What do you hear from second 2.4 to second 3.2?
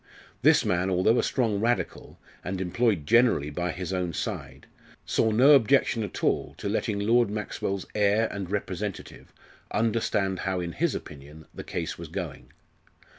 and employed